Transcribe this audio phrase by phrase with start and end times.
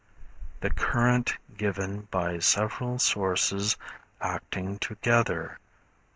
[0.61, 3.77] The current given by several sources
[4.19, 5.59] acting together.